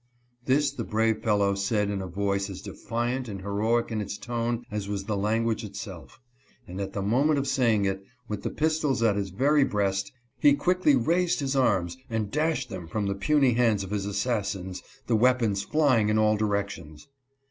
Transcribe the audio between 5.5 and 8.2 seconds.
itself; and at the moment of saying it,